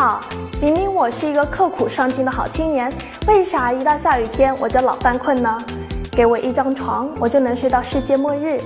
[0.00, 0.18] 好，
[0.62, 2.90] 明明我是一个刻苦上进的好青年，
[3.26, 5.62] 为啥一到下雨天我就老犯困呢？
[6.10, 8.58] 给我一张床，我就能睡到世界末日。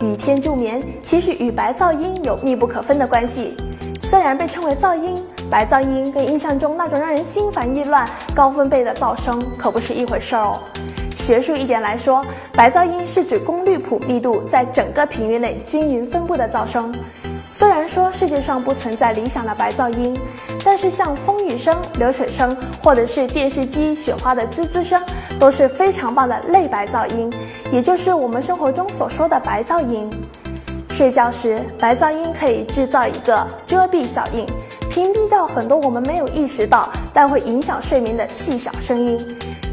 [0.00, 3.56] 雨天助眠，其实与白噪音有密不可分的关系。
[4.02, 8.04] 虽然被称为噪音，白噪音跟印象中那种让人心烦意乱、
[8.34, 10.58] 高分贝的噪声可不是一回事儿哦。
[11.14, 12.20] 学术一点来说，
[12.52, 16.92] 白噪音是指功率谱密度在整个频率内均匀分布的噪声。
[17.56, 20.18] 虽然说世界上不存在理想的白噪音，
[20.64, 25.00] 但是像风雨声、流水声，或者是电视机雪花的滋滋声，
[25.38, 27.32] 都是非常棒的类白噪音，
[27.70, 30.10] 也就是我们生活中所说的白噪音。
[30.88, 34.44] 睡觉时，白噪音可以制造一个遮蔽效应，
[34.90, 39.24] 屏蔽掉很多我们没有意识到但会影响睡眠的细小声音，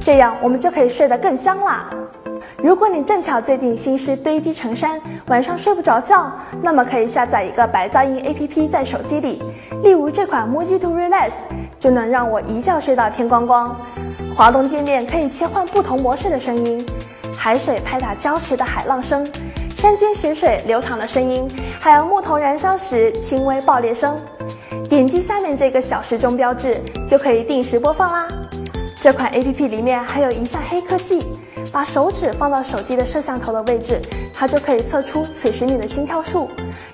[0.05, 1.89] 这样我们就可以睡得更香啦。
[2.57, 9.41] 如果你正巧最近心事堆积成山，晚上睡不着觉，那么可以下载一个白噪音 APP 在手机里，
[9.83, 11.31] 例如这款 Muji to Relax，
[11.79, 13.75] 就能让我一觉睡到天光光。
[14.35, 16.85] 滑动界面可以切换不同模式的声音，
[17.37, 19.27] 海水拍打礁石的海浪声，
[19.75, 21.47] 山间雪水流淌的声音，
[21.79, 24.15] 还有木头燃烧时轻微爆裂声。
[24.89, 28.27] 点击下面这个小时钟标志，就可以定时播放啦。
[29.01, 31.23] 这款 APP 里面还有一项黑科技。
[31.71, 34.01] 把手指放到手机的摄像头的位置，
[34.33, 36.49] 它就可以测出此时你的心跳数，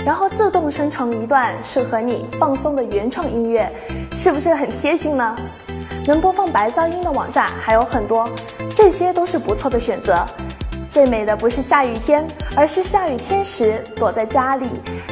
[0.05, 3.69] 然后自动生成一段适合你放松的原创音乐，
[4.11, 5.35] 是不是很贴心呢？
[6.05, 8.29] 能播放白噪音的网站还有很多，
[8.75, 10.25] 这些都是不错的选择。
[10.89, 14.67] 最美的不是下雨天，而是下雨天时躲在家里，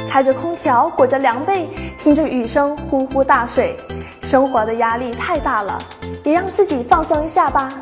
[0.08, 3.76] 开着空调，裹着凉被，听着雨声呼呼大睡。
[4.22, 5.78] 生活的压力太大了，
[6.26, 7.72] 也让自己放松一下吧。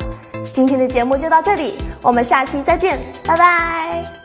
[0.53, 4.24] 今天的节目就到这里，我们下期再见，拜拜。